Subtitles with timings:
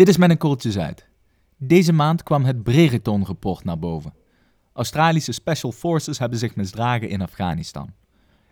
[0.00, 1.06] Dit is met een koeltje zuid.
[1.56, 4.14] Deze maand kwam het Brereton-rapport naar boven.
[4.72, 7.92] Australische Special Forces hebben zich misdragen in Afghanistan.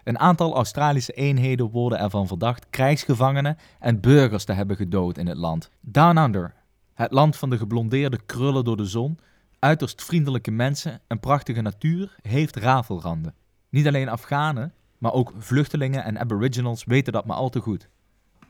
[0.04, 5.36] Een aantal Australische eenheden worden ervan verdacht krijgsgevangenen en burgers te hebben gedood in het
[5.36, 5.70] land.
[5.80, 6.54] Down Under,
[6.94, 9.18] het land van de geblondeerde krullen door de zon,
[9.58, 13.34] uiterst vriendelijke mensen en prachtige natuur, heeft rafelranden.
[13.68, 17.88] Niet alleen Afghanen, maar ook vluchtelingen en aboriginals weten dat maar al te goed.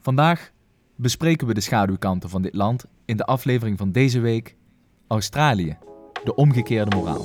[0.01, 0.53] Vandaag
[1.01, 4.57] bespreken we de schaduwkanten van dit land in de aflevering van deze week
[5.07, 5.79] Australië,
[6.25, 7.25] de omgekeerde moraal.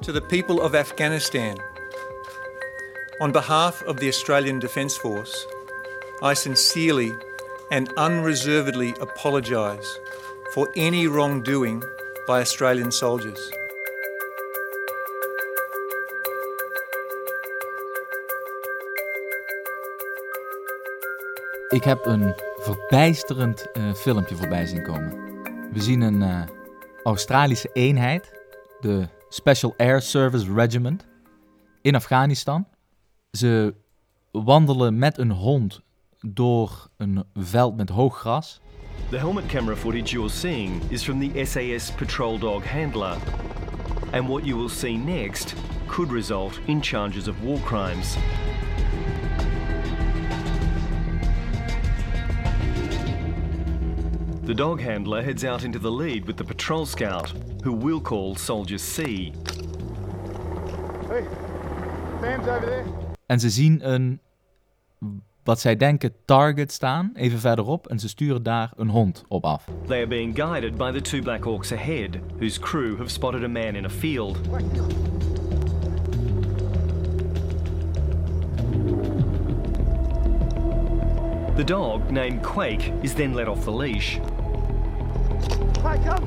[0.00, 1.60] To the people of Afghanistan,
[3.18, 5.48] on behalf of the Australian Defence Force,
[6.22, 7.14] I sincerely
[7.70, 10.00] and unreservedly apologise
[10.52, 11.82] for any wrongdoing
[12.26, 13.52] by Australian soldiers.
[21.68, 25.12] Ik heb een verbijsterend eh, filmpje voorbij zien komen.
[25.72, 26.42] We zien een eh,
[27.02, 28.32] Australische eenheid,
[28.80, 31.06] de Special Air Service Regiment,
[31.82, 32.66] in Afghanistan.
[33.30, 33.74] Ze
[34.30, 35.80] wandelen met een hond
[36.20, 38.60] door een veld met hoog gras.
[39.10, 43.16] The helmet camera footage you're seeing is from the SAS patrol dog handler.
[44.12, 45.54] And what you will see next
[45.86, 48.16] could result in charges of war crimes.
[54.44, 57.32] The dog handler heads out into the lead with the patrol scout,
[57.64, 59.32] who we'll call Soldier C.
[61.08, 61.24] Hey,
[62.20, 62.84] Sam's over there.
[63.26, 64.20] En ze zien een,
[65.46, 67.86] wat zij denken, target staan, even verderop.
[67.86, 69.64] En ze sturen daar een hond op af.
[69.86, 73.48] They are being guided by the two Black Hawks ahead, whose crew have spotted a
[73.48, 74.38] man in a field.
[81.56, 84.18] The dog, named Quake, is then let off the leash.
[85.82, 86.24] Hey, come!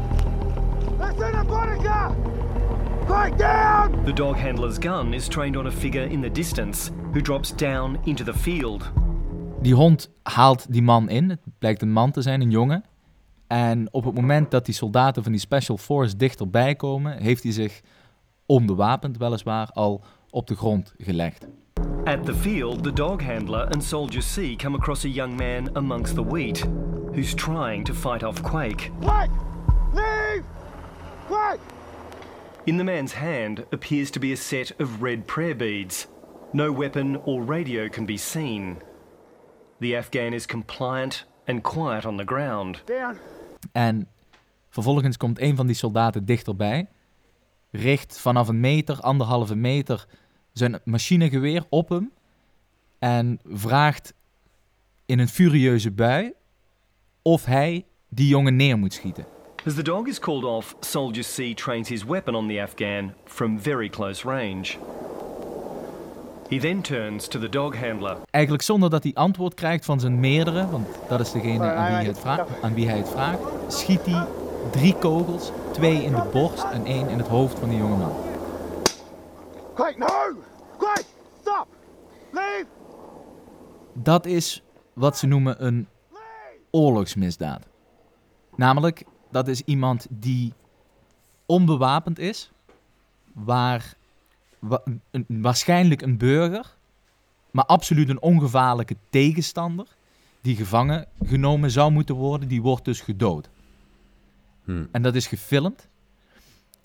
[0.97, 2.15] Listen to Bonica!
[3.05, 4.05] Quiet down!
[4.05, 7.99] The dog handler's gun is trained on a figure in the distance who drops down
[8.05, 8.89] into the field.
[9.61, 11.29] Die hond haalt die man in.
[11.29, 12.83] Het blijkt een man te zijn, een jongen.
[13.47, 17.51] En op het moment dat die soldaten van die Special Force dichterbij komen, heeft hij
[17.51, 17.81] zich
[18.45, 21.47] onbewapend weliswaar al op de grond gelegd.
[22.03, 26.15] At the field, the dog handler and Soldier C come across a young man amongst
[26.15, 26.67] the wheat
[27.11, 28.91] who's trying to fight off Quake.
[28.99, 29.29] Quick!
[29.93, 30.43] Leave!
[31.27, 31.59] Quick!
[32.63, 36.07] In the man's hand appears to be a set of red prayer beads.
[36.51, 38.77] No weapon or radio can be seen.
[39.79, 42.81] The Afghan is compliant and quiet on the ground.
[42.85, 43.17] Down.
[43.71, 44.07] En
[44.69, 46.87] vervolgens komt een van die soldaten dichterbij,
[47.71, 50.05] richt vanaf een meter, anderhalve meter,
[50.53, 52.11] zijn machinegeweer op hem
[52.99, 54.13] en vraagt
[55.05, 56.33] in een furieuze bui
[57.21, 59.25] of hij die jongen neer moet schieten.
[59.65, 63.59] As the dog is called off, Soldier C trains his weapon on the Afghan from
[63.59, 64.77] very close range.
[66.49, 68.17] He then turns to the dog handler.
[68.31, 71.95] Eigenlijk zonder dat hij antwoord krijgt van zijn meerdere, want dat is degene aan wie
[71.95, 74.27] hij het vraagt, aan wie hij het vraagt schiet hij
[74.71, 78.13] drie kogels, twee in de borst en één in het hoofd van die jonge man.
[79.73, 80.07] Quick, no!
[80.77, 81.05] Quick!
[81.41, 81.67] Stop!
[82.31, 82.65] Leave!
[83.93, 85.87] Dat is wat ze noemen een
[86.71, 87.67] oorlogsmisdaad.
[88.55, 90.53] Namelijk, dat is iemand die
[91.45, 92.51] onbewapend is,
[93.33, 93.93] waar
[94.59, 96.75] wa- een- waarschijnlijk een burger,
[97.51, 99.87] maar absoluut een ongevaarlijke tegenstander,
[100.41, 103.49] die gevangen genomen zou moeten worden, die wordt dus gedood.
[104.63, 104.87] Hmm.
[104.91, 105.87] En dat is gefilmd.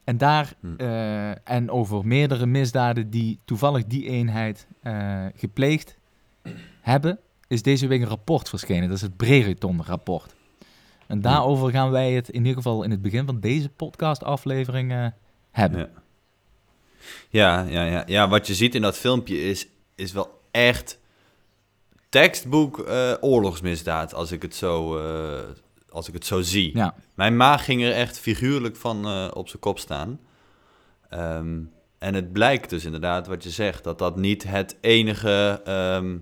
[0.04, 0.76] En daar, Hmm.
[0.76, 5.98] eh, en over meerdere misdaden die toevallig die eenheid eh, gepleegd
[6.80, 7.18] hebben,
[7.48, 8.88] is deze week een rapport verschenen.
[8.88, 10.34] Dat is het Brereton-rapport.
[11.06, 15.06] En daarover gaan wij het in ieder geval in het begin van deze podcast-aflevering eh,
[15.50, 15.80] hebben.
[15.80, 16.02] Ja.
[17.28, 20.98] Ja, ja, ja, ja, wat je ziet in dat filmpje is, is wel echt
[22.08, 25.40] tekstboek eh, oorlogsmisdaad, als ik het zo, eh,
[25.88, 26.76] als ik het zo zie.
[26.76, 26.94] Ja.
[27.14, 30.20] Mijn maag ging er echt figuurlijk van eh, op zijn kop staan.
[31.08, 31.60] Ehm,
[31.98, 36.16] en het blijkt dus inderdaad, wat je zegt, dat dat niet het enige ehm,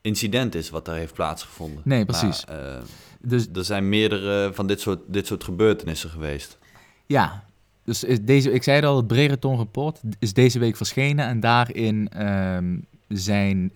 [0.00, 1.82] incident is wat daar heeft plaatsgevonden.
[1.84, 2.46] Nee, precies.
[2.46, 2.82] Maar,
[3.20, 6.58] Dus er zijn meerdere van dit soort, dit soort gebeurtenissen geweest.
[7.06, 7.44] ja,
[7.84, 11.26] dus deze, ik zei het al, het Brereton-rapport is deze week verschenen.
[11.26, 12.78] En daarin ehm,
[13.08, 13.72] zijn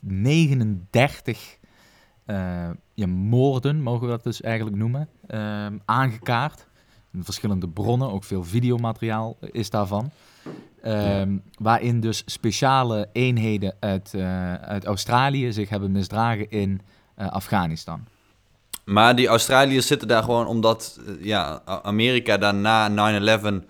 [0.00, 1.58] 39
[2.24, 6.66] eh, ja, moorden, mogen we dat dus eigenlijk noemen, ehm, aangekaart.
[7.12, 10.10] In verschillende bronnen, ook veel videomateriaal is daarvan.
[10.82, 16.80] Ehm, Waarin dus speciale eenheden uit, eh, uit Australië zich hebben misdragen in
[17.14, 18.04] eh, Afghanistan.
[18.84, 22.90] Maar die Australiërs zitten daar gewoon omdat eh, ja, Amerika daarna
[23.20, 23.64] 9-11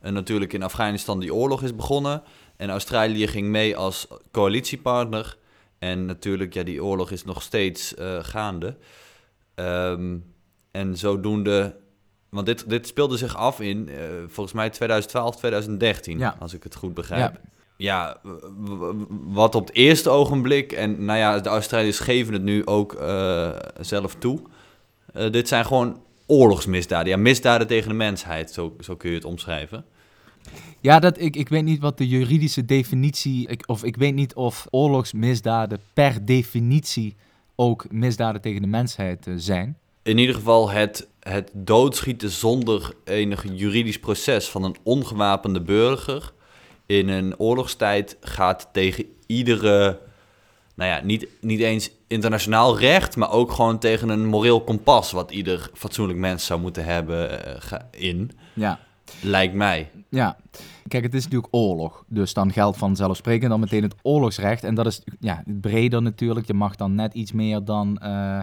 [0.00, 2.22] eh, natuurlijk in Afghanistan die oorlog is begonnen.
[2.56, 5.36] En Australië ging mee als coalitiepartner.
[5.78, 8.76] En natuurlijk, ja, die oorlog is nog steeds eh, gaande.
[9.54, 10.16] Ehm,
[10.70, 11.76] en zodoende,
[12.28, 13.90] want dit, dit speelde zich af in
[14.26, 16.36] volgens mij 2012, 2013, Ja.
[16.38, 17.32] als ik het goed begrijp.
[17.32, 17.48] Ja.
[17.76, 18.20] Ja,
[19.08, 22.96] wat op het eerste ogenblik, en nou ja, de Australiërs geven het nu ook
[23.80, 24.40] zelf toe.
[25.12, 27.08] Eh, dit zijn gewoon oorlogsmisdaden.
[27.08, 29.84] Ja, misdaden tegen de mensheid, zo, zo kun je het omschrijven.
[30.80, 34.34] Ja, dat, ik, ik weet niet wat de juridische definitie, ik, of ik weet niet
[34.34, 37.16] of oorlogsmisdaden per definitie
[37.54, 39.78] ook misdaden tegen de mensheid eh, zijn.
[40.02, 46.32] In ieder geval het, het doodschieten zonder enig juridisch proces van een ongewapende burger
[46.86, 50.00] in een oorlogstijd gaat tegen iedere,
[50.74, 55.30] nou ja, niet, niet eens internationaal recht, maar ook gewoon tegen een moreel kompas wat
[55.30, 58.78] ieder fatsoenlijk mens zou moeten hebben eh, in, Ja,
[59.22, 59.90] lijkt mij.
[60.08, 60.36] ja.
[60.88, 62.04] Kijk, het is natuurlijk oorlog.
[62.08, 64.64] Dus dan geldt vanzelfsprekend dan meteen het oorlogsrecht.
[64.64, 66.46] En dat is ja, breder natuurlijk.
[66.46, 67.98] Je mag dan net iets meer dan...
[67.98, 68.40] eh,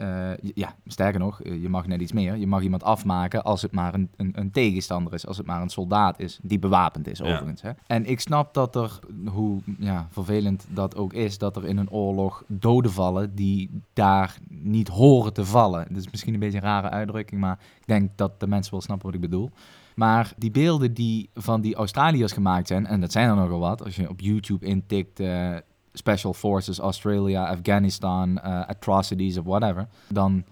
[0.00, 2.36] eh, ja, sterker nog, eh, je mag net iets meer.
[2.36, 5.26] Je mag iemand afmaken als het maar een, een, een tegenstander is.
[5.26, 7.24] Als het maar een soldaat is die bewapend is, Ja.
[7.24, 7.62] overigens.
[7.62, 7.70] Hè?
[7.86, 8.98] En ik snap dat er,
[9.30, 14.38] hoe ja, vervelend dat ook is, dat er in een oorlog doden vallen die daar
[14.48, 15.86] niet horen te vallen.
[15.88, 18.80] Dat is misschien een beetje een rare uitdrukking, maar ik denk dat de mensen wel
[18.80, 19.50] snappen wat ik bedoel.
[19.94, 23.84] Maar die beelden die van die Australiërs gemaakt zijn, en dat zijn er nogal wat,
[23.84, 25.56] als je op YouTube intikt eh,
[26.00, 30.44] Special Forces Australia, Afghanistan, eh, atrocities of whatever, dan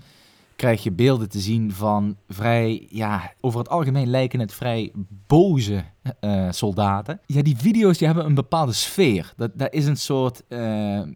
[0.56, 4.92] krijg je beelden te zien van vrij, ja, over het algemeen lijken het vrij
[5.26, 5.84] boze
[6.20, 7.20] eh, soldaten.
[7.26, 9.32] Ja, die video's die hebben een bepaalde sfeer.
[9.36, 10.58] Dat, dat is een soort eh,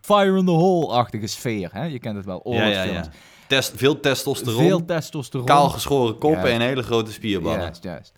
[0.01, 1.69] fire in the hole-achtige sfeer.
[1.73, 1.85] Hè?
[1.85, 3.07] Je kent het wel, Ja, ja, oorlogsfilms.
[3.07, 3.13] ja.
[3.49, 5.47] Test, veel testosteron, Veel testosteron.
[5.47, 6.55] kaalgeschoren koppen Juist.
[6.61, 7.61] en hele grote spierballen.
[7.61, 8.13] Juist, juist.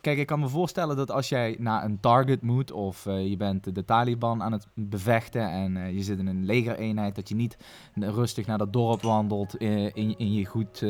[0.00, 3.36] Kijk, ik kan me voorstellen dat als jij naar een target moet of eh, je
[3.36, 7.34] bent de Taliban aan het bevechten en eh, je zit in een legereenheid, dat je
[7.34, 7.56] niet
[7.94, 10.82] rustig naar dat dorp wandelt eh, in, in je goed,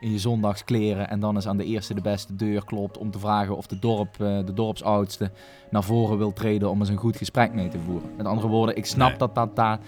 [0.00, 3.18] in je zondagskleren en dan eens aan de eerste de beste deur klopt om te
[3.18, 5.30] vragen of de, dorp, de dorpsoudste
[5.70, 8.10] naar voren wil treden om eens een goed gesprek mee te voeren.
[8.16, 9.18] Met andere woorden, ik snap Nee.
[9.18, 9.78] dat dat daar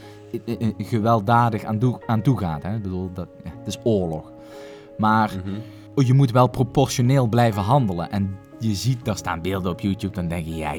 [0.79, 2.63] gewelddadig aan, toe, aan toe gaat.
[2.63, 2.75] Hè?
[2.77, 4.33] Ik bedoel, dat, ja, het is oorlog.
[4.99, 5.61] Maar Mhm.
[6.07, 8.11] je moet wel proportioneel blijven handelen.
[8.11, 10.75] En je ziet, daar staan beelden op YouTube, dan denk je, ja,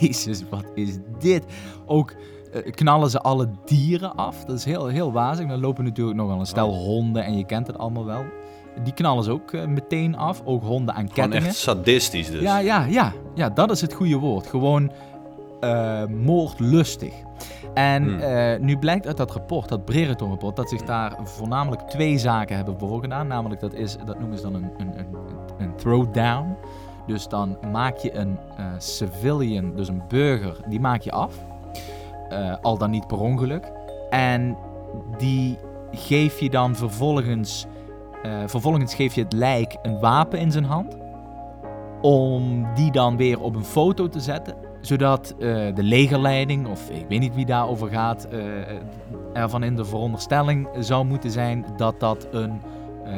[0.00, 1.44] jezus, wat is dit?
[1.86, 2.14] Ook
[2.52, 4.44] eh, knallen ze alle dieren af.
[4.44, 5.46] Dat is heel, heel wazig.
[5.48, 8.24] Dan lopen natuurlijk nog wel een stel honden en je kent het allemaal wel.
[8.82, 10.42] Die knallen ze ook eh, meteen af.
[10.44, 11.48] Ook honden aan Gewoon kettingen.
[11.48, 12.40] echt sadistisch dus.
[12.42, 14.46] Ja, ja, ja, ja, dat is het goede woord.
[14.46, 14.92] Gewoon
[15.60, 17.12] eh, moordlustig.
[17.74, 18.64] En Hmm.
[18.64, 23.26] nu blijkt uit dat rapport, dat Brereton-rapport, dat zich daar voornamelijk twee zaken hebben voorgedaan.
[23.26, 25.06] Namelijk, dat, is, dat noemen ze dan een, een, een,
[25.58, 26.56] een throwdown.
[27.08, 31.34] Dus dan maak je een eh, civilian, dus een burger, die maak je af.
[32.28, 33.72] Eh, al dan niet per ongeluk.
[34.10, 34.56] En
[35.18, 35.58] die
[35.92, 37.66] geef je dan vervolgens...
[38.22, 40.96] eh, vervolgens geef je het lijk een wapen in zijn hand
[42.00, 47.20] om die dan weer op een foto te zetten, zodat de legerleiding, of ik weet
[47.20, 48.28] niet wie daarover gaat,
[49.32, 52.60] ervan in de veronderstelling zou moeten zijn dat dat een,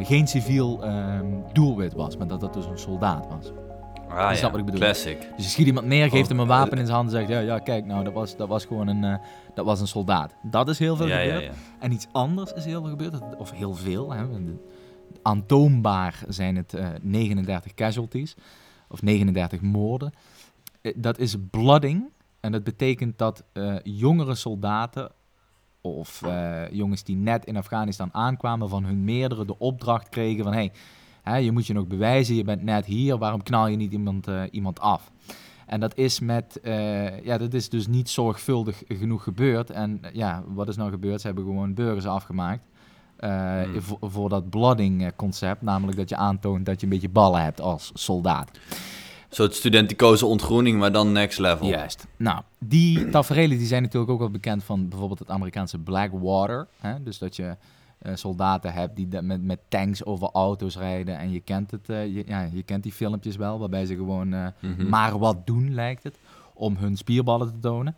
[0.02, 3.52] geen civiel ehm, doelwit was, maar dat dat dus een soldaat was.
[4.10, 4.50] Ah, ja.
[4.50, 4.80] wat ik bedoel?
[4.80, 5.18] Classic.
[5.36, 7.28] Dus je schiet iemand neer, geeft Oh, hem een wapen in zijn hand en zegt,
[7.28, 9.14] ja, ja kijk, nou, dat was, dat was gewoon een, eh,
[9.54, 10.34] dat was een soldaat.
[10.42, 11.42] Dat is heel veel Ja, gebeurd.
[11.44, 11.50] ja.
[11.78, 14.12] En iets anders is heel veel gebeurd, of heel veel.
[14.12, 14.24] Hè.
[15.22, 18.34] Aantoonbaar zijn het eh, 39 casualties,
[18.88, 20.12] of 39 moorden.
[20.80, 22.08] Eh, dat is blooding.
[22.40, 25.10] En dat betekent dat eh, jongere soldaten,
[25.80, 30.52] of eh, jongens die net in Afghanistan aankwamen, van hun meerdere de opdracht kregen van...
[30.52, 30.72] Hey,
[31.24, 34.42] je moet je nog bewijzen, je bent net hier, waarom knal je niet iemand, eh,
[34.50, 35.10] iemand af?
[35.66, 39.70] En dat is, met, eh, ja, dat is dus niet zorgvuldig genoeg gebeurd.
[39.70, 41.20] En eh, ja, wat is nou gebeurd?
[41.20, 42.68] Ze hebben gewoon burgers afgemaakt.
[43.20, 43.80] Hmm.
[43.80, 45.62] voor, voor dat blooding concept.
[45.62, 48.50] Namelijk dat je aantoont dat je een beetje ballen hebt als soldaat.
[49.30, 51.66] Een soort studenticoze ontgroening, maar dan next level.
[51.66, 52.06] Juist.
[52.16, 56.66] Nou, die tafereelen die zijn natuurlijk ook wel bekend van bijvoorbeeld het Amerikaanse Blackwater.
[56.78, 57.02] Hè?
[57.02, 57.56] Dus dat je
[58.00, 61.18] eh, soldaten hebt die met, met tanks over auto's rijden.
[61.18, 64.32] En je kent, het, eh, je, ja, je kent die filmpjes wel, waarbij ze gewoon
[64.32, 64.88] eh, Mhm.
[64.88, 66.18] maar wat doen, lijkt het,
[66.54, 67.96] om hun spierballen te tonen.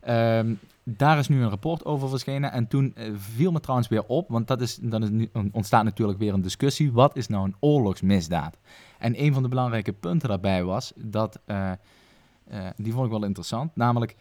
[0.00, 2.52] Ehm, daar is nu een rapport over verschenen.
[2.52, 6.18] En toen viel me trouwens weer op, want dat is, dan is nu, ontstaat natuurlijk
[6.18, 6.92] weer een discussie.
[6.92, 8.56] Wat is nou een oorlogsmisdaad?
[8.98, 11.40] En een van de belangrijke punten daarbij was dat,
[12.76, 14.16] die vond ik wel interessant, namelijk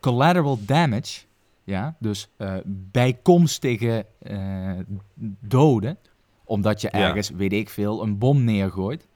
[0.00, 1.20] collateral damage,
[1.64, 4.70] ja, dus eh, bijkomstige eh,
[5.40, 5.98] doden,
[6.44, 6.98] omdat je Ja.
[7.08, 9.06] ergens, weet ik veel, een bom neergooit.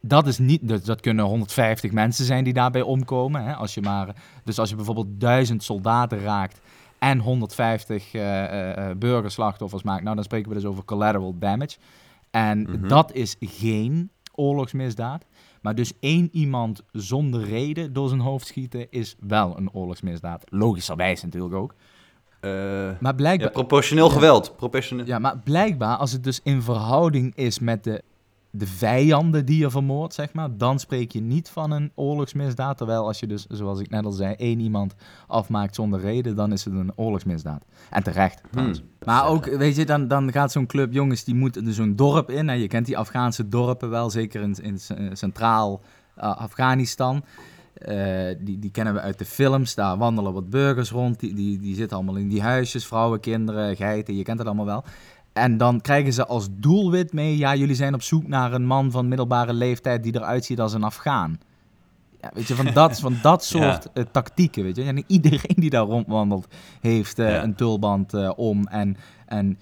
[0.00, 3.44] Dat is niet, dus dat kunnen 150 mensen zijn die daarbij omkomen.
[3.44, 6.60] Hè, als je maar, dus als je bijvoorbeeld 1000 soldaten raakt
[6.98, 11.76] en 150 eh, eh, eh, burgerslachtoffers maakt, nou dan spreken we dus over collateral damage.
[12.30, 12.88] En Mhm.
[12.88, 15.24] dat is geen oorlogsmisdaad.
[15.60, 20.44] Maar dus één iemand zonder reden door zijn hoofd schieten is wel een oorlogsmisdaad.
[20.48, 21.74] Logischerwijs natuurlijk ook.
[22.40, 24.56] Eh, Maar ja, blijkbaar, proportioneel geweld.
[24.56, 25.06] Proportioneel.
[25.06, 28.02] ja, maar blijkbaar als het dus in verhouding is met de,
[28.50, 32.76] de vijanden die je vermoordt, zeg maar, dan spreek je niet van een oorlogsmisdaad.
[32.76, 34.94] Terwijl als je dus, zoals ik net al zei, één iemand
[35.26, 37.64] afmaakt zonder reden, dan is het een oorlogsmisdaad.
[37.90, 38.40] En terecht.
[38.52, 38.72] Hmm.
[39.04, 42.30] Maar ook, weet je, dan, dan gaat zo'n club jongens, die moet er zo'n dorp
[42.30, 42.48] in.
[42.48, 45.80] En je kent die Afghaanse dorpen wel, zeker in, in c- centraal
[46.14, 47.24] eh, Afghanistan.
[47.74, 49.74] Eh, die, die kennen we uit de films.
[49.74, 51.20] Daar wandelen wat burgers rond.
[51.20, 52.86] Die, die, die zitten allemaal in die huisjes.
[52.86, 54.16] Vrouwen, kinderen, geiten.
[54.16, 54.84] Je kent het allemaal wel.
[55.38, 57.36] En dan krijgen ze als doelwit mee...
[57.36, 60.02] Ja, jullie zijn op zoek naar een man van middelbare leeftijd...
[60.02, 61.38] die eruit ziet als een Afghaan.
[62.20, 64.82] Ja, weet je, van dat, van dat soort eh, tactieken, weet je.
[64.82, 66.46] En iedereen die daar rondwandelt...
[66.80, 67.42] heeft eh, Ja.
[67.42, 68.96] een tulband eh, om en...
[69.26, 69.58] en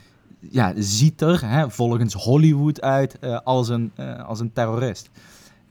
[0.51, 3.93] ja, ziet er hè, volgens Hollywood uit als, een,
[4.27, 5.11] als een terrorist.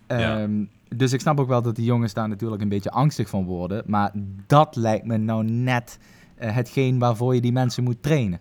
[0.08, 0.64] Ehm,
[0.96, 3.84] Dus ik snap ook wel dat die jongens daar natuurlijk een beetje angstig van worden.
[3.86, 4.12] Maar
[4.48, 6.00] dat lijkt me nou net
[6.36, 8.40] hetgeen waarvoor je die mensen moet trainen.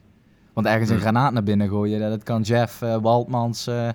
[0.54, 1.04] Want ergens een Hmm.
[1.04, 3.88] granaat naar binnen gooien, dat kan Jeff eh, Waldmans eh,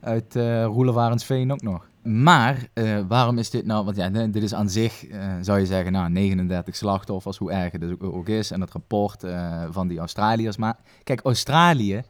[0.00, 1.90] uit Roelevarensveen ook nog.
[2.02, 2.68] Maar
[3.08, 3.84] waarom is dit nou?
[3.84, 5.04] Want ja, dit is aan zich,
[5.40, 8.50] zou je zeggen, nou, 39 slachtoffers, hoe erg het ook, ook is.
[8.50, 9.24] En het rapport
[9.70, 10.56] van die Australiërs.
[10.56, 12.02] Maar kijk, Australië,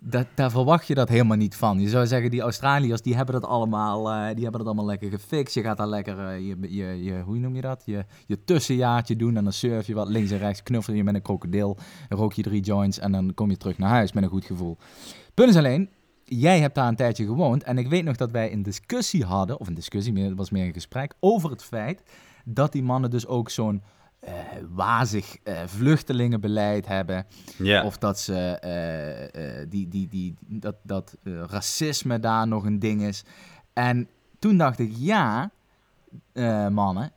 [0.00, 1.80] dat, daar verwacht je dat helemaal niet van.
[1.80, 5.10] Je zou zeggen, die Australiërs, die hebben dat allemaal, eh, die hebben dat allemaal lekker
[5.10, 5.54] gefixt.
[5.54, 7.82] Je gaat daar lekker, eh, je, je, je, hoe noem je dat?
[7.86, 11.14] Je, je tussenjaartje doen en dan surf je wat links en rechts, knuffel je met
[11.14, 11.76] een krokodil,
[12.08, 14.76] rook je drie joints en dan kom je terug naar huis met een goed gevoel.
[15.34, 15.88] Punt is alleen,
[16.24, 19.60] jij hebt daar een tijdje gewoond en ik weet nog dat wij een discussie hadden,
[19.60, 22.02] of een discussie, het was meer een gesprek, over het feit
[22.44, 23.82] dat die mannen dus ook zo'n
[24.20, 24.34] eh,
[24.70, 27.26] wazig eh, vluchtelingenbeleid hebben.
[27.84, 33.24] Of dat ze eh, die, die, die, dat, dat racisme daar nog een ding is.
[33.72, 34.08] En
[34.38, 35.50] toen dacht ik, ja,
[36.70, 37.12] mannen,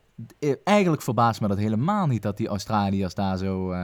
[0.64, 3.74] eigenlijk verbaast me dat helemaal niet dat die Australiërs daar zo.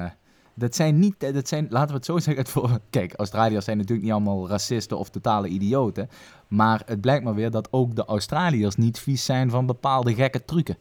[0.55, 2.43] dat zijn niet, dat zijn, laten we het zo zeggen.
[2.43, 6.09] Het voor, kijk, Australiërs zijn natuurlijk niet allemaal racisten of totale idioten.
[6.49, 10.45] Maar het blijkt maar weer dat ook de Australiërs niet vies zijn van bepaalde gekke
[10.45, 10.77] trucken.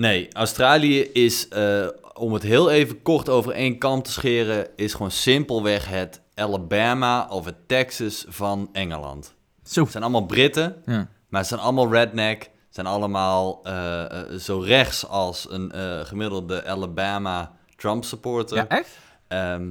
[0.00, 4.92] Nee, Australië is, eh, om het heel even kort over één kam te scheren, is
[4.92, 9.34] gewoon simpelweg het Alabama of het Texas van Engeland.
[9.64, 9.82] Zo.
[9.82, 11.08] Het zijn allemaal Britten, Ja.
[11.28, 12.50] maar ze zijn allemaal redneck.
[12.70, 15.72] zijn allemaal eh, eh, zo rechts als een
[16.06, 18.56] gemiddelde Alabama Trump supporter.
[18.56, 18.98] ja, echt?
[19.28, 19.70] Ehm,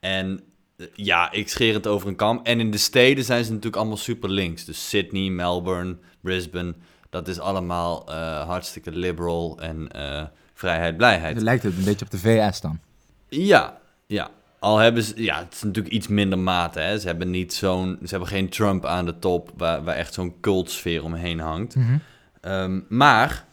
[0.00, 0.40] en
[0.94, 2.40] ja, ik scheer het over een kam.
[2.42, 4.64] En in de steden zijn ze natuurlijk allemaal super links.
[4.64, 6.74] Dus Sydney, Melbourne, Brisbane.
[7.10, 10.24] Dat is allemaal eh, hartstikke liberal en eh,
[10.54, 11.34] vrijheid, blijheid.
[11.34, 12.78] Het lijkt het een beetje op de VS dan.
[13.28, 14.30] Ja, ja.
[14.58, 16.80] Al hebben ze, ja, het is natuurlijk iets minder mate.
[16.80, 16.98] Hè.
[16.98, 20.34] Ze hebben niet zo'n, ze hebben geen Trump aan de top waar, waar echt zo'n
[20.40, 21.76] cultsfeer omheen hangt.
[22.40, 23.44] Ehm, maar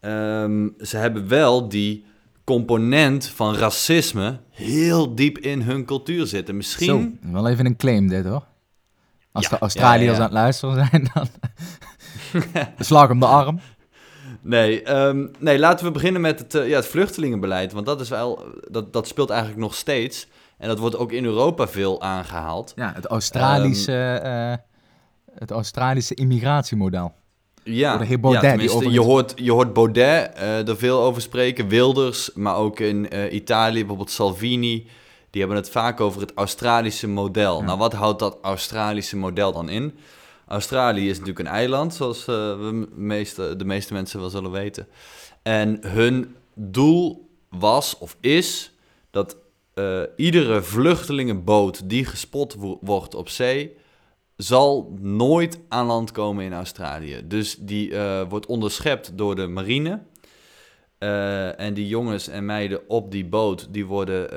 [0.00, 2.04] ehm, ze hebben wel die
[2.44, 6.56] component van racisme heel diep in hun cultuur zitten.
[6.56, 7.18] Misschien.
[7.22, 8.46] Zo, wel even een claim dit hoor.
[9.32, 10.16] Als Ja, de Australiërs ja, ja.
[10.16, 11.28] aan het luisteren zijn, dan
[12.78, 13.60] slag om de arm.
[14.44, 17.72] Nee, ehm, nee, laten we beginnen met het, eh, ja, het vluchtelingenbeleid.
[17.72, 20.28] Want dat, is wel, dat, dat speelt eigenlijk nog steeds.
[20.58, 22.72] En dat wordt ook in Europa veel aangehaald.
[22.76, 24.56] Ja, het Australische, Ehm, eh,
[25.38, 27.12] het Australische immigratiemodel.
[27.62, 31.00] Ja, Door de heer Baudet, ja, die je, hoort, je hoort Baudet eh, er veel
[31.00, 34.86] over spreken, Wilders, maar ook in Italië, bijvoorbeeld Salvini.
[35.30, 37.58] Die hebben het vaak over het Australische model.
[37.58, 37.64] Ja.
[37.64, 39.98] Nou, wat houdt dat Australische model dan in?
[40.46, 44.88] Australië is natuurlijk een eiland, zoals eh, we meeste, de meeste mensen wel zullen weten.
[45.42, 48.72] En hun doel was of is
[49.10, 49.36] dat
[49.74, 53.76] eh, iedere vluchtelingenboot die gespot wo- wordt op zee,
[54.36, 57.20] zal nooit aan land komen in Australië.
[57.24, 60.02] Dus die eh, wordt onderschept door de marine.
[61.56, 64.28] En die jongens en meiden op die boot, die worden,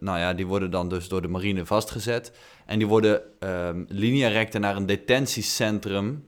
[0.00, 2.32] nou ja, die worden dan dus door de marine vastgezet.
[2.66, 6.24] En die worden ehm linea recta naar een detentiecentrum,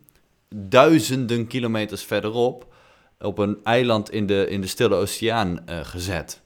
[0.55, 2.73] duizenden kilometers verderop,
[3.21, 6.43] op een eiland in de, in de Stille Oceaan eh, gezet.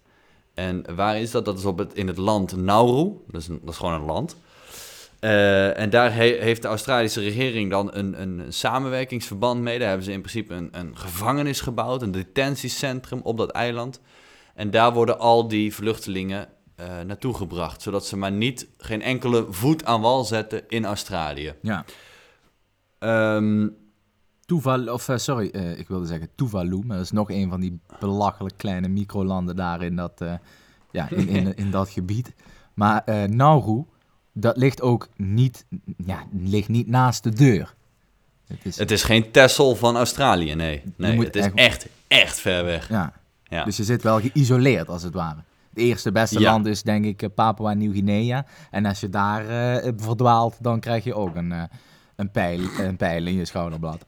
[0.54, 1.44] En waar is dat?
[1.44, 3.12] Dat is op het, in het land Nauru.
[3.30, 4.36] Dat is, dat is gewoon een land.
[5.20, 9.78] Eh, en daar he- heeft de Australische regering dan een, een, een samenwerkingsverband mee.
[9.78, 14.00] Daar hebben ze in principe een, een gevangenis gebouwd, een detentiecentrum op dat eiland.
[14.54, 16.48] En daar worden al die vluchtelingen
[16.78, 21.54] eh, naartoe gebracht, zodat ze maar niet geen enkele voet aan wal zetten in Australië.
[21.62, 21.84] Ja.
[22.98, 23.68] Ehm,
[24.44, 27.60] Tuvalu, of eh, sorry, eh, ik wilde zeggen Tuvalu, maar dat is nog een van
[27.60, 30.22] die belachelijk kleine microlanden daar in dat,
[30.90, 32.32] ja, in, in, in dat gebied.
[32.74, 33.84] Maar Nauru,
[34.32, 35.66] dat ligt ook niet,
[36.06, 37.74] ja, ligt niet naast de deur.
[38.46, 40.82] Het is, het is geen Texel van Australië, nee.
[40.96, 42.88] nee het is echt- echt, echt ver weg.
[42.88, 43.12] ja.
[43.50, 43.64] Ja.
[43.64, 45.42] Dus je zit wel geïsoleerd als het ware.
[45.78, 46.50] Het eerste beste Ja.
[46.50, 48.46] land is denk ik eh, Papua Nieuw-Guinea.
[48.70, 51.62] En als je daar eh, verdwaalt, dan krijg je ook een, eh,
[52.16, 54.04] een, pijl, een pijl in je schouderblad.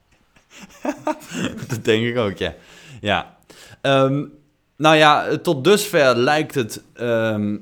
[1.67, 2.53] Dat denk ik ook, ja.
[3.01, 3.37] ja.
[3.81, 4.25] Ehm,
[4.77, 6.83] nou ja, tot dusver lijkt het...
[6.93, 7.57] ehm,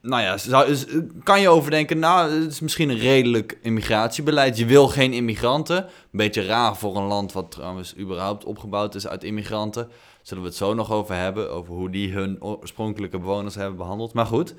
[0.00, 0.76] nou ja, zou,
[1.22, 4.58] kan je overdenken, nou, het is misschien een redelijk immigratiebeleid.
[4.58, 5.76] Je wil geen immigranten.
[5.76, 9.88] Een beetje raar voor een land wat trouwens überhaupt opgebouwd is uit immigranten.
[10.22, 14.12] Zullen we het zo nog over hebben, over hoe die hun oorspronkelijke bewoners hebben behandeld.
[14.12, 14.54] Maar goed,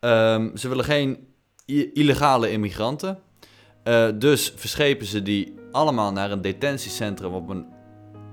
[0.00, 1.26] ehm, ze willen geen
[1.92, 3.18] illegale immigranten.
[3.82, 7.66] Eh, dus verschepen ze die allemaal naar een detentiecentrum op een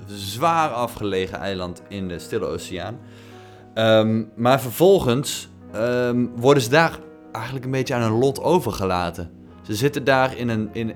[0.05, 3.00] zwaar afgelegen eiland in de Stille Oceaan.
[3.74, 7.00] Ehm, maar vervolgens ehm, worden ze daar
[7.31, 9.31] eigenlijk een beetje aan hun lot overgelaten.
[9.62, 10.95] Ze zitten daar in, een, in,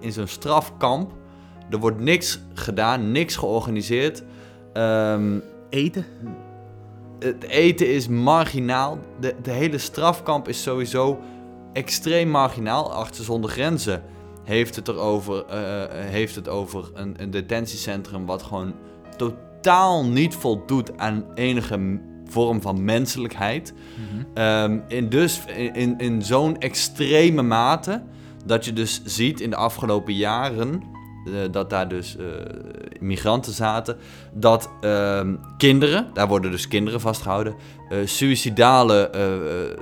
[0.00, 1.12] in zo'n strafkamp.
[1.70, 4.22] Er wordt niks gedaan, niks georganiseerd.
[4.72, 5.38] Ehm,
[5.70, 6.04] Eten?
[7.20, 8.98] het eten is marginaal.
[9.20, 11.18] De, de hele strafkamp is sowieso
[11.72, 12.92] extreem marginaal.
[12.92, 14.02] Achter zonder grenzen
[14.44, 18.74] heeft het erover, eh, heeft het over een, een detentiecentrum wat gewoon
[19.16, 23.74] totaal niet voldoet aan enige vorm van menselijkheid.
[24.34, 28.02] Ehm, in dus in, in, in zo'n extreme mate
[28.44, 30.82] dat je dus ziet in de afgelopen jaren
[31.50, 32.24] dat daar dus eh,
[33.00, 33.96] migranten zaten,
[34.32, 37.54] dat ehm, kinderen, daar worden dus kinderen vastgehouden,
[37.88, 39.78] eh suïcidale eh, eh,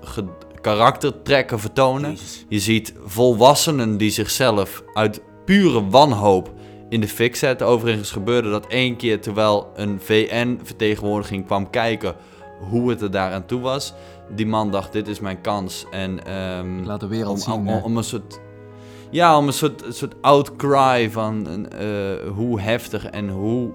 [0.00, 0.24] ge-
[0.60, 2.16] karaktertrekken vertonen.
[2.48, 6.52] Je ziet volwassenen die zichzelf uit pure wanhoop
[6.88, 7.66] in de fik zetten.
[7.66, 12.14] Overigens gebeurde dat één keer terwijl een VN-vertegenwoordiging kwam kijken
[12.70, 13.94] hoe het er daar aan toe was.
[14.36, 15.86] Die man dacht, dit is mijn kans.
[15.90, 16.18] En,
[16.80, 18.40] Ik laat de wereld om, zien, om een soort...
[19.14, 21.88] Ja, om een soort, soort outcry van eh,
[22.34, 23.72] hoe heftig en hoe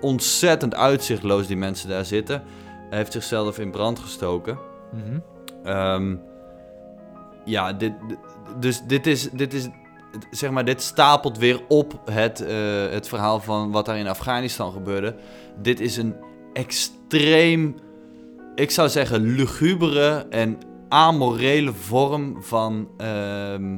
[0.00, 2.42] ontzettend uitzichtloos die mensen daar zitten.
[2.88, 4.58] Hij heeft zichzelf in brand gestoken.
[4.92, 5.18] Mhm.
[5.64, 6.16] Ehm,
[7.44, 8.18] ja, dit, dit-
[8.60, 9.68] dus dit is, dit is,
[10.30, 12.56] zeg maar, dit stapelt weer op het, eh,
[12.90, 15.14] het verhaal van wat daar in Afghanistan gebeurde.
[15.62, 16.14] Dit is een
[16.52, 17.74] extreem,
[18.54, 23.76] ik zou zeggen, lugubere en amorele vorm van ehm,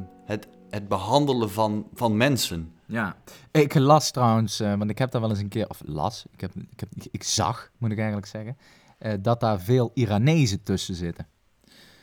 [0.70, 2.72] het, behandelen van, van mensen.
[2.86, 3.16] Ja,
[3.50, 6.40] ik las trouwens, eh, want ik heb daar wel eens een keer, of las, ik,
[6.40, 8.56] heb, ik, heb, ik zag, moet ik eigenlijk zeggen,
[8.98, 11.26] eh, dat daar veel Iranezen tussen zitten.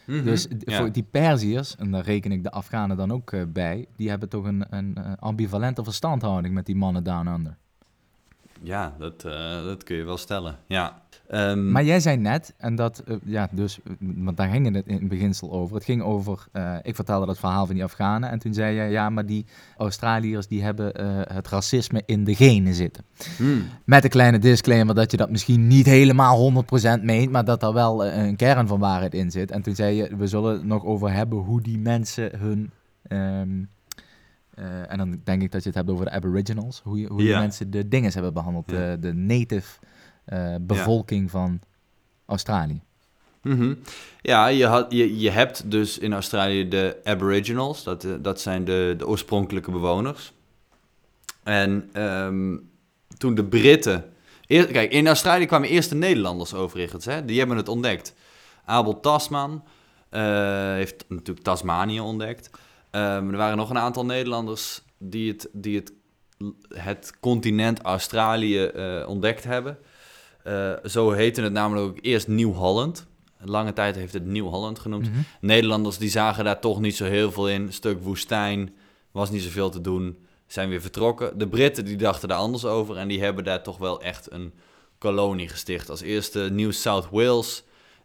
[0.06, 0.58] Dus Mhm.
[0.60, 0.78] Ja.
[0.78, 4.30] voor die Perziërs, en daar reken ik de Afghanen dan ook eh, bij, die hebben
[4.30, 7.58] toch een, een ambivalente verstandhouding met die mannen down under.
[8.64, 10.56] Ja, dat, eh, dat kun je wel stellen.
[10.68, 11.02] Ja.
[11.28, 14.94] Ehm, Maar jij zei net, en dat, eh, ja, dus, want daar ging het in
[15.00, 15.76] het beginsel over.
[15.76, 18.30] Het ging over, eh, ik vertelde dat verhaal van die Afghanen.
[18.30, 19.46] En toen zei je, ja, maar die
[19.78, 20.86] Australiërs, die hebben
[21.34, 23.04] het racisme in de genen zitten.
[23.38, 23.64] hmm.
[23.86, 27.74] Met een kleine disclaimer dat je dat misschien niet helemaal 100% meent, maar dat er
[27.74, 29.52] wel een kern van waarheid in zit.
[29.52, 32.72] En toen zei je, we zullen het nog over hebben hoe die mensen hun...
[33.08, 33.64] ehm,
[34.56, 36.82] eh, en dan denk ik dat je het hebt over de aboriginals.
[36.84, 37.40] Hoe, je, hoe Ja.
[37.40, 38.72] mensen de dingen hebben behandeld.
[38.72, 38.92] Ja.
[38.92, 39.80] De, de native
[40.26, 41.60] eh, bevolking van
[42.26, 42.82] Australië.
[43.42, 43.74] Mhm.
[44.22, 48.64] Ja, je, had, je, je hebt dus in Australië de Aboriginals, dat, eh, dat zijn
[48.66, 50.34] de, de oorspronkelijke bewoners.
[51.44, 52.58] En ehm,
[53.18, 54.06] toen de Britten.
[54.48, 57.26] Eer, kijk, in Australië kwamen eerst de Nederlanders overigens, hè?
[57.26, 58.16] die hebben het ontdekt.
[58.66, 59.64] Abel Tasman
[60.10, 60.22] eh,
[60.74, 62.50] heeft natuurlijk Tasmanië ontdekt.
[62.94, 65.94] Ehm, er waren nog een aantal Nederlanders die het, die het,
[66.68, 69.78] het continent Australië eh, ontdekt hebben.
[70.44, 73.06] Eh, zo heette het namelijk ook eerst Nieuw-Holland.
[73.40, 75.10] Lange tijd heeft het Nieuw-Holland genoemd.
[75.10, 75.20] Mhm.
[75.42, 77.62] Nederlanders die zagen daar toch niet zo heel veel in.
[77.62, 78.74] Een stuk woestijn,
[79.12, 81.38] was niet zoveel te doen, zijn weer vertrokken.
[81.38, 84.54] De Britten die dachten daar anders over en die hebben daar toch wel echt een
[84.98, 85.90] kolonie gesticht.
[85.90, 87.64] Als eerste New South Wales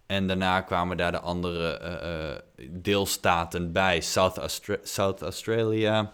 [0.09, 2.37] en daarna kwamen daar de andere eh, eh,
[2.71, 4.01] deelstaten bij.
[4.01, 6.13] South, Austra- South Australia,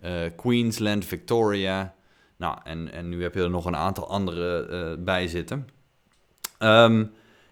[0.00, 1.94] eh, Queensland, Victoria.
[2.36, 5.68] Nou, en, en nu heb je er nog een aantal andere eh, bij zitten.
[6.58, 7.04] Ehm,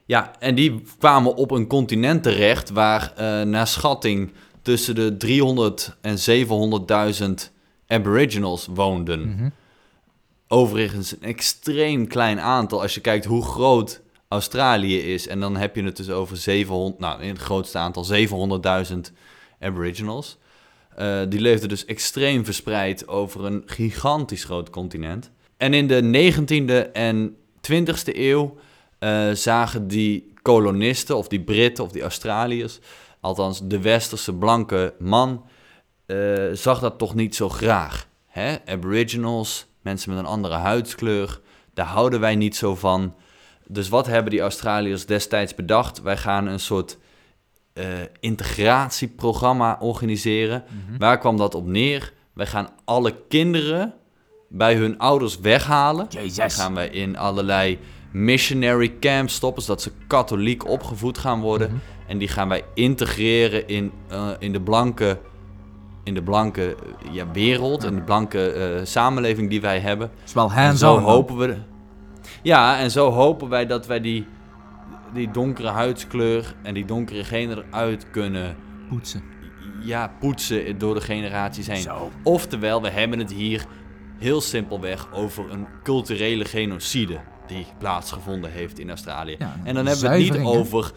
[0.04, 3.12] ja, en die kwamen op een continent terecht waar
[3.46, 7.52] naar schatting tussen de 300 en 700.000
[7.86, 9.28] aboriginals woonden.
[9.28, 9.48] Mhm.
[10.48, 15.26] Overigens een extreem klein aantal als je kijkt hoe groot Australië is.
[15.26, 18.06] En dan heb je het dus over 700, nou in het grootste aantal
[18.92, 18.98] 700.000
[19.60, 20.38] aboriginals.
[20.94, 25.30] Eh, die leefden dus extreem verspreid over een gigantisch groot continent.
[25.56, 28.56] En in de 19e en 20e eeuw
[28.98, 32.78] eh, zagen die kolonisten, of die Britten of die Australiërs,
[33.20, 35.44] althans de westerse blanke man,
[36.06, 36.16] eh,
[36.52, 38.08] zag dat toch niet zo graag.
[38.26, 38.56] Hè?
[38.66, 41.40] Aboriginals, mensen met een andere huidskleur,
[41.74, 43.14] daar houden wij niet zo van.
[43.72, 46.02] Dus wat hebben die Australiërs destijds bedacht?
[46.02, 46.98] Wij gaan een soort
[47.72, 47.84] eh,
[48.20, 50.64] integratieprogramma organiseren.
[50.98, 52.12] Waar kwam dat op neer?
[52.32, 53.94] Wij gaan alle kinderen
[54.48, 56.06] bij hun ouders weghalen.
[56.08, 56.36] Jezus.
[56.36, 57.78] Dan gaan wij in allerlei
[58.10, 61.80] missionary camps stoppen, zodat ze katholiek opgevoed gaan worden.
[62.06, 65.18] En die gaan wij integreren in, eh, in de blanke,
[66.04, 70.10] in de blanke eh, ja, wereld, en de blanke samenleving die wij hebben.
[70.24, 71.70] is wel En zo hopen we.
[72.42, 74.26] Ja, en zo hopen wij dat wij die,
[75.14, 78.56] die donkere huidskleur en die donkere genen eruit kunnen
[78.88, 79.22] Poetsen.
[79.80, 81.82] ja, poetsen door de generaties heen.
[81.82, 82.10] Zo.
[82.22, 83.64] Oftewel, we hebben het hier
[84.18, 89.36] heel simpelweg over een culturele genocide die plaatsgevonden heeft in Australië.
[89.38, 90.92] Ja, en dan hebben we het niet over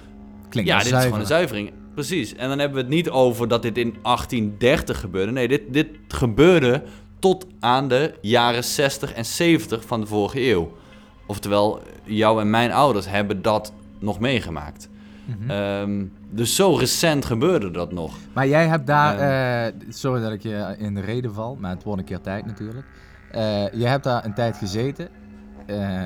[0.49, 1.71] Klinkt ja, dit is gewoon een zuivering.
[1.93, 2.35] Precies.
[2.35, 5.31] En dan hebben we het niet over dat dit in 1830 gebeurde.
[5.31, 6.83] Nee, dit, dit gebeurde
[7.19, 10.77] tot aan de jaren 60 en 70 van de vorige eeuw.
[11.27, 14.89] Oftewel, jou en mijn ouders hebben dat nog meegemaakt.
[15.25, 15.49] Mhm.
[15.49, 18.15] Ehm, dus zo recent gebeurde dat nog.
[18.33, 21.83] Maar jij hebt daar, eh, sorry dat ik je in de reden val, maar het
[21.83, 22.85] wordt een keer tijd natuurlijk.
[23.31, 25.07] Eh je hebt daar een tijd gezeten.
[25.65, 26.01] eh,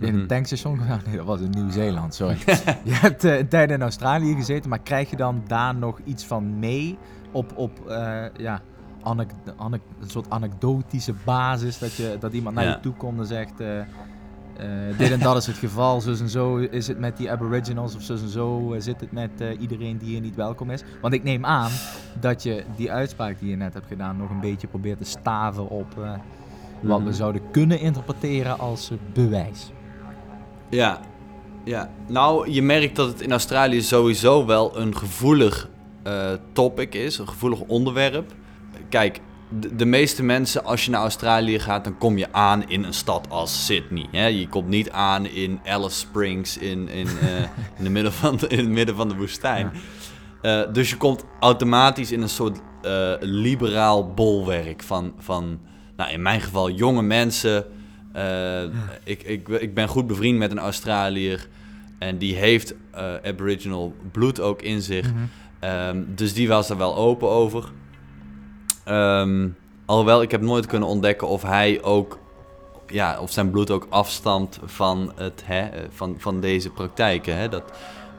[0.00, 0.18] in Mhm.
[0.20, 0.80] een tankstation.
[1.06, 2.36] Nee, dat was in Nieuw-Zeeland, sorry.
[2.84, 6.58] je hebt een tijd in Australië gezeten, maar krijg je dan daar nog iets van
[6.58, 6.98] mee
[7.32, 8.60] op, op eh, ja,
[9.02, 11.78] anek, anek, een soort anekdotische basis?
[11.78, 12.70] Dat, je, dat iemand naar Ja.
[12.70, 13.52] je toe komt en zegt.
[14.56, 17.94] Eh, dit en dat is het geval, zus en zo is het met die aboriginals
[17.94, 20.82] of zus en zo eh, zit het met eh, iedereen die hier niet welkom is.
[21.00, 21.70] Want ik neem aan
[22.20, 25.68] dat je die uitspraak die je net hebt gedaan nog een beetje probeert te staven
[25.68, 25.94] op
[26.80, 27.12] wat we Mhm.
[27.12, 29.70] zouden kunnen interpreteren als bewijs.
[30.70, 31.00] Ja,
[31.64, 31.90] ja.
[32.06, 35.68] Nou, je merkt dat het in Australië sowieso wel een gevoelig
[36.52, 38.32] topic is, een gevoelig onderwerp.
[38.88, 39.20] Kijk,
[39.60, 42.94] de, de meeste mensen, als je naar Australië gaat, dan kom je aan in een
[42.94, 44.06] stad als Sydney.
[44.10, 44.26] Hè?
[44.26, 47.40] Je komt niet aan in Alice Springs in, in, eh,
[47.78, 49.72] in, de midden van de, in het midden van de woestijn.
[50.42, 55.60] Eh, dus je komt automatisch in een soort eh, liberaal bolwerk van, van,
[55.96, 57.64] nou in mijn geval, jonge mensen.
[59.04, 61.48] Ik, ik, ik ben goed bevriend met een Australiër
[61.98, 62.74] en die heeft
[63.22, 65.12] Aboriginal bloed ook in zich.
[65.60, 67.72] Ehm, dus die was er wel open over.
[68.84, 69.48] Ehm,
[69.84, 72.18] alhoewel, ik heb nooit kunnen ontdekken of hij ook,
[72.86, 77.36] ja, of zijn bloed ook afstamt van, het, hè, eh, van, van deze praktijken.
[77.36, 77.48] Hè?
[77.48, 77.72] Dat,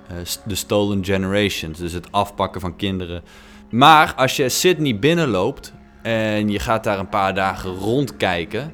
[0.08, 3.24] eh, de stolen generations, dus het afpakken van kinderen.
[3.70, 8.74] Maar als je Sydney binnenloopt en je gaat daar een paar dagen rondkijken,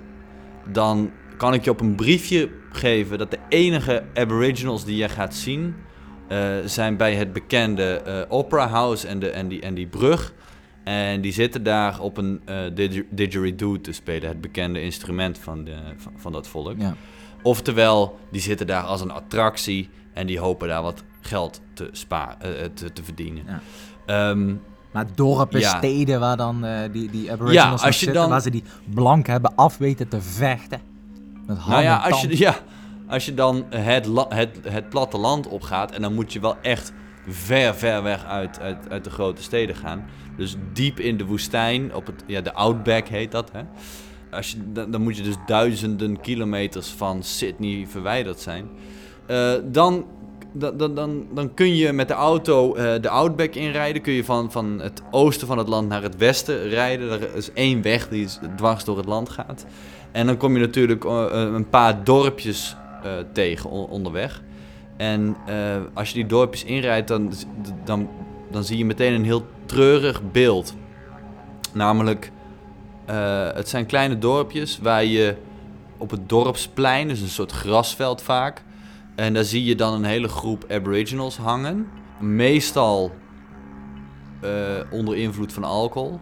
[0.67, 5.35] dan kan ik je op een briefje geven dat de enige Aboriginals die je gaat
[5.35, 5.75] zien
[6.27, 10.33] eh, zijn bij het bekende Opera House en, de, en, die, en die brug.
[10.83, 15.63] En die zitten daar op een eh didger- didgeridoo te spelen, het bekende instrument van,
[15.63, 16.75] de, van, van dat volk.
[16.77, 16.95] Ja.
[17.43, 22.35] Oftewel, die zitten daar als een attractie en die hopen daar wat geld te, spa
[22.39, 23.43] eh, te, te verdienen.
[23.47, 23.61] Ja.
[24.05, 24.53] Ehm,
[24.91, 25.77] Maar dorpen, Ja.
[25.77, 28.63] steden waar dan eh, die, die aboriginals Ja, zitten, dan- waar ze die
[28.93, 30.81] blank hebben af weten te vechten.
[31.47, 32.55] Met nou ja als, je, ja,
[33.07, 36.93] als je dan het, het, het platteland opgaat en dan moet je wel echt
[37.27, 40.05] ver, ver weg uit, uit, uit de grote steden gaan.
[40.41, 43.51] Dus diep in de woestijn, op het, ja, de Outback heet dat.
[43.51, 43.61] Hè?
[44.31, 48.69] Als je, dan, moet je dus duizenden kilometers van Sydney verwijderd zijn.
[49.25, 50.05] Eh, dan,
[50.53, 54.01] dan, dan, dan, kun je met de auto eh, de Outback inrijden.
[54.01, 57.11] Kun je van, van het oosten van het land naar het westen rijden.
[57.11, 59.65] Er is één weg die dwars door het land gaat.
[60.11, 62.75] En dan kom je natuurlijk eh, een paar dorpjes
[63.33, 64.41] tegen on- onderweg.
[64.97, 65.35] En
[65.93, 67.33] als je die dorpjes inrijdt, dan,
[67.83, 68.09] dan,
[68.51, 70.73] dan zie je meteen een heel treurig beeld.
[71.73, 72.31] Namelijk,
[73.05, 75.35] eh, het zijn kleine dorpjes waar je
[75.97, 78.63] op het dorpsplein, dus een soort grasveld vaak.
[79.15, 81.87] En daar zie je dan een hele groep aboriginals hangen.
[82.19, 83.11] Meestal
[84.41, 84.49] eh,
[84.91, 86.19] onder invloed van alcohol.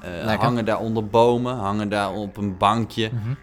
[0.00, 3.10] eh, hangen daar onder bomen, hangen daar op een bankje.
[3.12, 3.34] Mhm.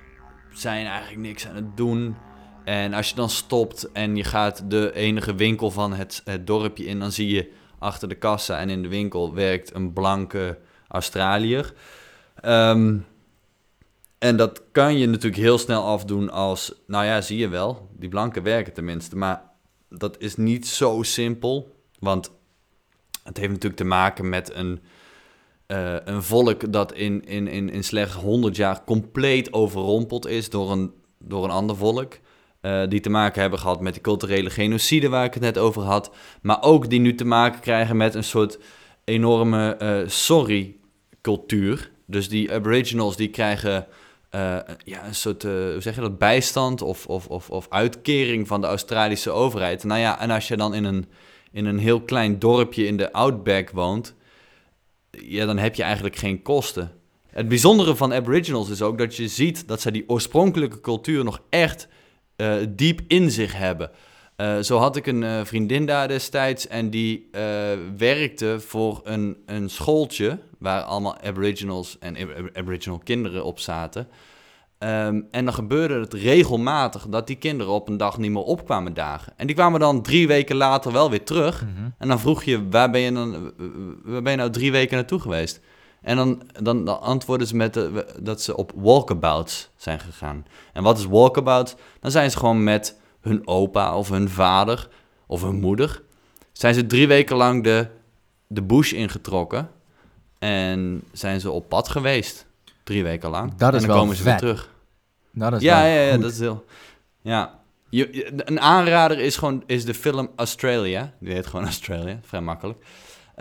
[0.53, 2.15] Zijn eigenlijk niks aan het doen.
[2.63, 6.85] En als je dan stopt en je gaat de enige winkel van het, het dorpje
[6.85, 11.73] in, dan zie je achter de kassa en in de winkel werkt een blanke Australiër.
[12.35, 12.97] Ehm,
[14.17, 18.09] en dat kan je natuurlijk heel snel afdoen als, nou ja, zie je wel, die
[18.09, 19.17] blanken werken tenminste.
[19.17, 19.41] Maar
[19.89, 22.31] dat is niet zo simpel, want
[23.23, 24.79] het heeft natuurlijk te maken met een,
[25.65, 30.71] eh, een volk dat in, in, in, in slechts 100 jaar compleet overrompeld is door
[30.71, 32.13] een, door een ander volk.
[32.61, 35.81] Eh, die te maken hebben gehad met die culturele genocide waar ik het net over
[35.81, 36.11] had.
[36.41, 38.59] Maar ook die nu te maken krijgen met een soort
[39.03, 41.91] enorme eh, sorry-cultuur.
[42.05, 43.87] Dus die aboriginals die krijgen
[44.29, 48.61] eh, ja, een soort, hoe zeg je dat, bijstand of, of, of, of uitkering van
[48.61, 49.83] de Australische overheid.
[49.83, 51.05] Nou ja, en als je dan in een,
[51.51, 54.15] in een heel klein dorpje in de Outback woont,
[55.11, 56.91] ja, dan heb je eigenlijk geen kosten.
[57.27, 61.41] Het bijzondere van aboriginals is ook dat je ziet dat zij die oorspronkelijke cultuur nog
[61.49, 61.87] echt
[62.41, 63.91] eh, diep in zich hebben.
[64.35, 67.29] Eh, zo had ik een eh, vriendin daar destijds en die
[67.97, 74.07] werkte voor een, een schooltje waar allemaal aboriginals en ab- aboriginal kinderen op zaten.
[74.77, 78.93] Ehm, en dan gebeurde het regelmatig dat die kinderen op een dag niet meer opkwamen
[78.93, 79.33] dagen.
[79.37, 81.65] En die kwamen dan drie weken later wel weer terug.
[81.97, 83.51] En dan vroeg je, waar ben je, dan,
[84.03, 85.59] waar ben je nou drie weken naartoe geweest?
[86.01, 90.45] En dan, dan, dan antwoorden ze met de- dat ze op walkabouts zijn gegaan.
[90.73, 91.75] En wat is walkabout?
[91.99, 94.87] Dan zijn ze gewoon met hun opa of hun vader
[95.27, 96.01] of hun moeder...
[96.51, 97.87] zijn ze drie weken lang de,
[98.47, 99.69] de bush ingetrokken...
[100.39, 102.45] en zijn ze op pad geweest.
[102.83, 103.55] Drie weken lang.
[103.55, 104.41] Dat is en dan wel komen ze weer vet.
[104.41, 104.69] terug.
[105.31, 106.21] Nou, dat is Ja, ja, ja, goed.
[106.21, 106.65] dat is heel...
[107.21, 107.59] Ja.
[107.89, 111.13] Je, je- een aanrader is gewoon is de film Australia.
[111.19, 112.85] Die heet gewoon Australia, vrij makkelijk.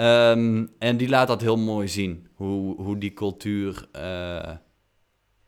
[0.01, 2.27] Ehm, en die laat dat heel mooi zien.
[2.35, 3.89] Hoe, hoe die cultuur...
[3.93, 4.51] eh,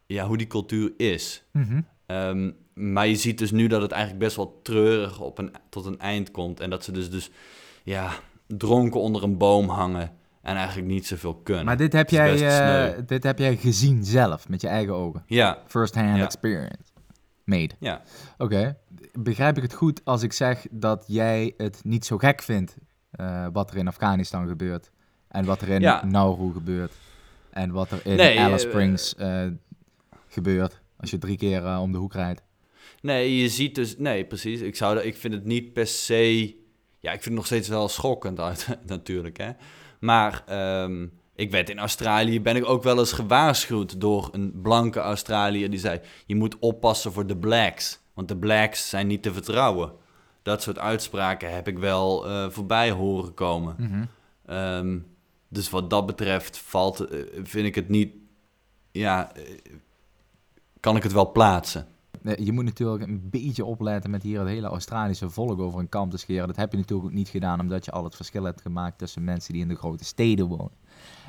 [0.07, 1.45] ja, hoe die cultuur is.
[1.53, 1.81] Mhm.
[2.07, 5.85] Ehm, maar je ziet dus nu dat het eigenlijk best wel treurig op een, tot
[5.87, 6.61] een eind komt.
[6.61, 7.31] En dat ze dus, dus
[7.83, 8.11] ja,
[8.47, 10.13] dronken onder een boom hangen
[10.43, 11.65] en eigenlijk niet zoveel kunnen.
[11.65, 12.49] Maar dit heb, jij,
[12.95, 15.23] eh, dit heb jij gezien zelf, met je eigen ogen.
[15.27, 16.25] Ja, First hand Ja.
[16.25, 16.79] experience.
[17.45, 17.75] Made.
[17.81, 18.03] ja.
[18.39, 18.77] Oké.
[19.13, 22.77] Begrijp ik het goed als ik zeg dat jij het niet zo gek vindt
[23.13, 24.91] eh, wat er in Afghanistan gebeurt
[25.29, 26.05] en wat er in Ja.
[26.05, 26.93] Nauru gebeurt
[27.51, 29.47] en wat er in Nee, Alice eh, Springs eh,
[30.29, 32.43] gebeurt als je drie keer om de hoek rijdt?
[33.03, 33.99] Nee, je ziet dus...
[33.99, 34.61] Nee, precies.
[34.61, 36.55] Ik, zou, dat- ik vind het niet per se...
[37.01, 39.51] Ja, ik vind het nog steeds wel schokkend uit, natuurlijk, hè.
[40.01, 42.41] Maar ehm, ik werd in Australië...
[42.41, 45.71] ben ik ook wel eens gewaarschuwd door een blanke Australiër...
[45.71, 48.01] die zei, je moet oppassen voor de blacks.
[48.15, 49.93] Want de blacks zijn niet te vertrouwen.
[50.43, 53.75] Dat soort uitspraken heb ik wel eh, voorbij horen komen.
[53.79, 54.05] Mhm.
[54.47, 54.99] Ehm,
[55.49, 58.15] dus wat dat betreft valt, eh, vind ik het niet...
[58.91, 59.43] Ja, eh,
[60.81, 61.87] kan ik het wel plaatsen.
[62.37, 66.11] Je moet natuurlijk een beetje opletten met hier het hele Australische volk over een kam
[66.11, 66.47] te scheren.
[66.47, 69.25] Dat heb je natuurlijk ook niet gedaan omdat je al het verschil hebt gemaakt tussen
[69.25, 70.82] mensen die in de grote steden wonen.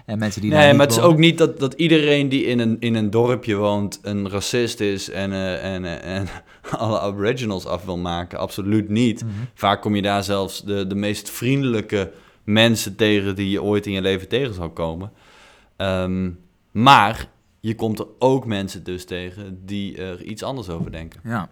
[0.06, 2.60] En mensen die daar Nee, maar het is ook niet dat, dat iedereen die in
[2.60, 6.28] een, in een dorpje woont een racist is en, eh, en, eh, en
[6.78, 8.40] alle aboriginals af wil maken.
[8.40, 9.24] Absoluut niet.
[9.24, 9.32] Mhm.
[9.54, 12.12] Vaak kom je daar zelfs de, de meest vriendelijke
[12.44, 15.12] mensen tegen die je ooit in je leven tegen zal komen.
[15.78, 16.30] Ehm,
[16.72, 21.20] maar je komt er ook mensen dus tegen die er iets anders over denken.
[21.24, 21.50] Ja,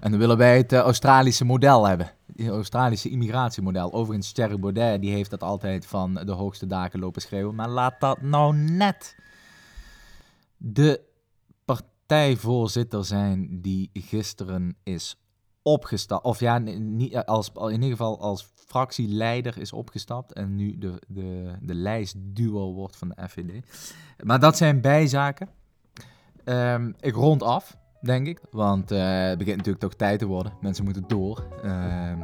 [0.00, 2.10] en dan willen wij het eh, Australische model hebben.
[2.36, 3.92] Australische immigratiemodel.
[3.92, 7.54] Overigens, Thierry Baudet die heeft dat altijd van de hoogste daken lopen schreeuwen.
[7.54, 9.16] Maar laat dat nou net
[10.56, 11.00] de
[11.64, 15.16] partijvoorzitter zijn die gisteren is
[15.62, 16.24] opgestapt.
[16.24, 20.32] Of ja, niet, als, in ieder geval als fractieleider is opgestapt.
[20.32, 23.66] En nu de, de, de lijstduo wordt van de FVD.
[24.24, 25.48] Maar dat zijn bijzaken.
[26.44, 28.40] Ehm, ik rond af denk ik.
[28.50, 30.52] Want eh, het begint natuurlijk toch tijd te worden.
[30.60, 31.44] Mensen moeten door.
[31.62, 32.18] Ehm,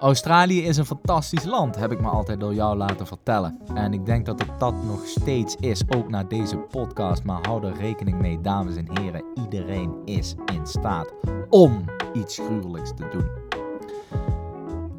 [0.00, 3.58] Australië is een fantastisch land, heb ik me altijd door jou laten vertellen.
[3.74, 7.24] En ik denk dat het dat nog steeds is, ook na deze podcast.
[7.24, 9.24] Maar hou er rekening mee, dames en heren.
[9.34, 11.12] Iedereen is in staat
[11.48, 13.28] om iets gruwelijks te doen.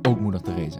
[0.02, 0.80] Ook moeder Teresa.